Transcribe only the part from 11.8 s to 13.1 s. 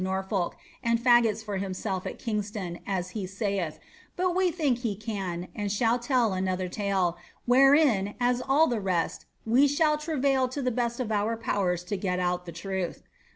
to g«t out the inith.